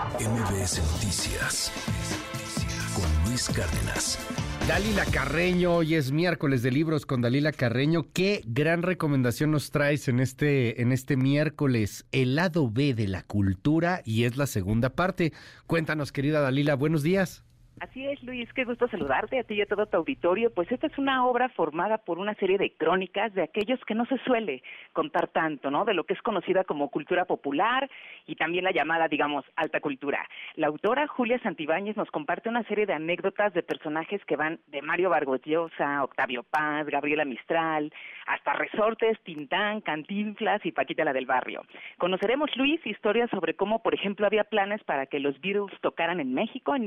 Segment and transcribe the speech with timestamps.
[0.00, 1.70] MBS Noticias
[2.94, 4.18] con Luis Cárdenas.
[4.66, 8.06] Dalila Carreño, hoy es miércoles de libros con Dalila Carreño.
[8.14, 13.24] Qué gran recomendación nos traes en este, en este miércoles, el lado B de la
[13.24, 15.34] cultura y es la segunda parte.
[15.66, 17.44] Cuéntanos, querida Dalila, buenos días.
[17.80, 20.52] Así es, Luis, qué gusto saludarte a ti y a todo tu auditorio.
[20.52, 24.04] Pues esta es una obra formada por una serie de crónicas de aquellos que no
[24.04, 24.62] se suele
[24.92, 25.86] contar tanto, ¿no?
[25.86, 27.90] De lo que es conocida como cultura popular
[28.26, 30.28] y también la llamada, digamos, alta cultura.
[30.56, 34.82] La autora Julia Santibáñez nos comparte una serie de anécdotas de personajes que van de
[34.82, 37.90] Mario Vargollosa, Octavio Paz, Gabriela Mistral,
[38.26, 41.62] hasta Resortes, Tintán, Cantinflas y Paquita la del Barrio.
[41.96, 46.34] Conoceremos, Luis, historias sobre cómo, por ejemplo, había planes para que los Beatles tocaran en
[46.34, 46.84] México en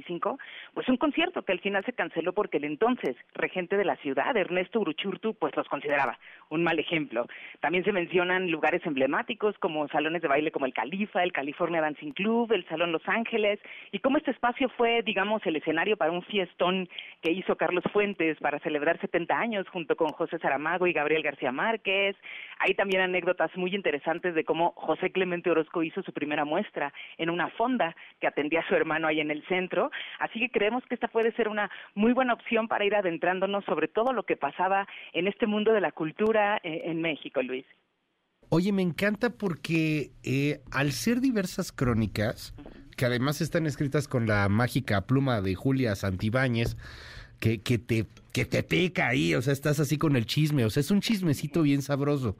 [0.00, 0.38] 1965
[0.74, 4.36] pues un concierto que al final se canceló porque el entonces regente de la ciudad,
[4.36, 6.18] Ernesto Uruchurtu, pues los consideraba
[6.48, 7.26] un mal ejemplo.
[7.60, 12.12] También se mencionan lugares emblemáticos como salones de baile como el Califa, el California Dancing
[12.12, 13.60] Club, el Salón Los Ángeles,
[13.92, 16.88] y cómo este espacio fue, digamos, el escenario para un fiestón
[17.22, 21.52] que hizo Carlos Fuentes para celebrar 70 años junto con José Saramago y Gabriel García
[21.52, 22.16] Márquez.
[22.58, 27.30] Hay también anécdotas muy interesantes de cómo José Clemente Orozco hizo su primera muestra en
[27.30, 29.79] una fonda que atendía a su hermano ahí en el centro
[30.18, 33.88] Así que creemos que esta puede ser una muy buena opción para ir adentrándonos sobre
[33.88, 37.64] todo lo que pasaba en este mundo de la cultura eh, en México, Luis.
[38.50, 42.52] Oye, me encanta porque eh, al ser diversas crónicas,
[42.96, 46.76] que además están escritas con la mágica pluma de Julia Santibáñez,
[47.38, 50.70] que, que, te, que te pica ahí, o sea, estás así con el chisme, o
[50.70, 52.36] sea, es un chismecito bien sabroso.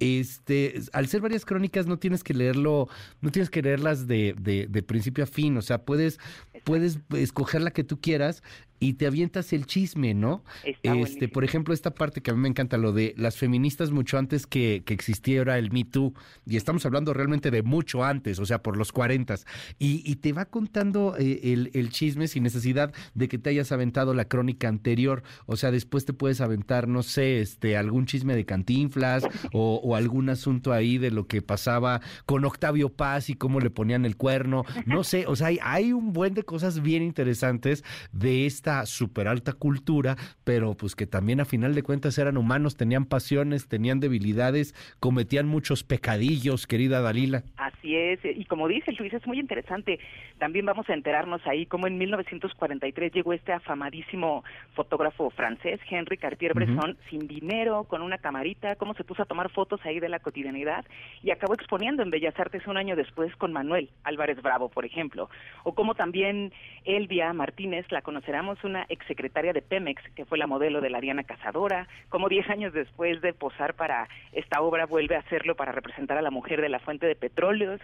[0.00, 2.88] Este, al ser varias crónicas no tienes que leerlo,
[3.20, 6.20] no tienes que leerlas de, de, de principio a fin, o sea, puedes,
[6.68, 8.42] puedes escoger la que tú quieras
[8.80, 10.44] y te avientas el chisme, ¿no?
[10.82, 14.18] este, por ejemplo, esta parte que a mí me encanta, lo de las feministas mucho
[14.18, 16.14] antes que, que existiera el Me Too,
[16.46, 19.46] y estamos hablando realmente de mucho antes, o sea, por los cuarentas,
[19.78, 23.72] y, y te va contando eh, el, el, chisme sin necesidad de que te hayas
[23.72, 28.36] aventado la crónica anterior, o sea, después te puedes aventar, no sé, este, algún chisme
[28.36, 33.34] de cantinflas o, o algún asunto ahí de lo que pasaba con Octavio Paz y
[33.34, 36.82] cómo le ponían el cuerno, no sé, o sea, hay, hay un buen de cosas
[36.82, 42.18] bien interesantes de esta super alta cultura, pero pues que también a final de cuentas
[42.18, 47.44] eran humanos, tenían pasiones, tenían debilidades, cometían muchos pecadillos, querida Dalila.
[47.78, 50.00] Así es, y como dice Luis, es muy interesante.
[50.38, 54.42] También vamos a enterarnos ahí cómo en 1943 llegó este afamadísimo
[54.74, 59.80] fotógrafo francés, Henry Cartier-Bresson, sin dinero, con una camarita, cómo se puso a tomar fotos
[59.84, 60.84] ahí de la cotidianidad
[61.22, 65.30] y acabó exponiendo en Bellas Artes un año después con Manuel Álvarez Bravo, por ejemplo.
[65.62, 66.52] O como también
[66.84, 71.22] Elvia Martínez, la conoceremos una exsecretaria de Pemex, que fue la modelo de la Diana
[71.22, 76.18] Cazadora, como 10 años después de posar para esta obra vuelve a hacerlo para representar
[76.18, 77.14] a la mujer de la fuente de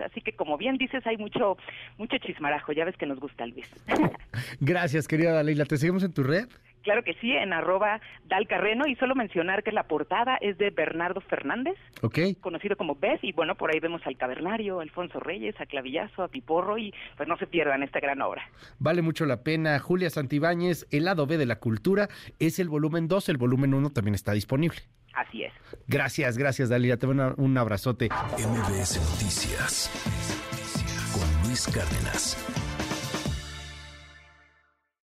[0.00, 1.56] así que como bien dices hay mucho
[1.98, 3.68] mucho chismarajo, ya ves que nos gusta Luis.
[4.60, 6.48] Gracias, querida Dalila, ¿te seguimos en tu red?
[6.84, 11.20] Claro que sí, en arroba dalcarreno y solo mencionar que la portada es de Bernardo
[11.22, 11.74] Fernández,
[12.40, 16.28] conocido como Bess, y bueno, por ahí vemos al Cavernario, Alfonso Reyes, a Clavillazo, a
[16.28, 18.42] Piporro, y pues no se pierdan esta gran obra.
[18.78, 19.78] Vale mucho la pena.
[19.78, 22.08] Julia Santibáñez, El lado B de la cultura,
[22.38, 24.78] es el volumen 2, el volumen 1 también está disponible.
[25.14, 25.52] Así es.
[25.86, 28.08] Gracias, gracias Dalila, te doy un abrazote.
[28.08, 29.90] MBS Noticias
[31.14, 32.73] con Luis Cárdenas.